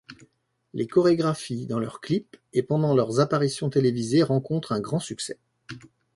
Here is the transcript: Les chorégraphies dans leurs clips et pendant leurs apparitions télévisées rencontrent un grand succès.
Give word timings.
Les 0.73 0.87
chorégraphies 0.87 1.67
dans 1.67 1.77
leurs 1.77 2.01
clips 2.01 2.35
et 2.53 2.63
pendant 2.63 2.95
leurs 2.95 3.19
apparitions 3.19 3.69
télévisées 3.69 4.23
rencontrent 4.23 4.71
un 4.71 4.79
grand 4.79 4.97
succès. 4.99 5.37